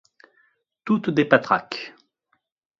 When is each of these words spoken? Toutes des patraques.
Toutes 0.83 1.11
des 1.11 1.25
patraques. 1.25 1.93